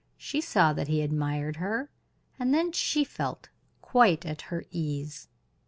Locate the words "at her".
4.25-4.65